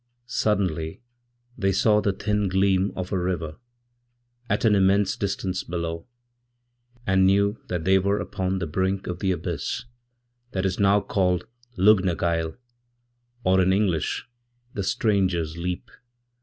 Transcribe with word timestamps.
Suddenly 0.25 0.99
they 1.55 1.71
saw 1.71 2.01
the 2.01 2.11
thin 2.11 2.47
gleam 2.49 2.91
of 2.95 3.11
a 3.11 3.19
river, 3.19 3.57
at 4.49 4.65
an 4.65 4.73
immensedistance 4.73 5.63
below, 5.69 6.07
and 7.05 7.23
knew 7.27 7.59
that 7.67 7.83
they 7.83 7.99
were 7.99 8.17
upon 8.19 8.57
the 8.57 8.65
brink 8.65 9.05
of 9.05 9.19
the 9.19 9.31
abyssthat 9.31 10.65
is 10.65 10.79
now 10.79 11.01
called 11.01 11.45
Lug 11.77 12.03
na 12.03 12.15
Gael, 12.15 12.57
or 13.43 13.61
in 13.61 13.71
English 13.71 14.27
the 14.73 14.81
Stranger's 14.83 15.55
Leap. 15.55 15.91